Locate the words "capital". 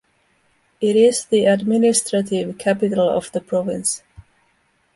2.57-3.07